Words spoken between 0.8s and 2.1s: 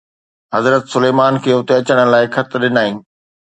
سليمان کي اتي اچڻ